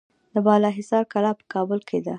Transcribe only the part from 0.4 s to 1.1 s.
بالاحصار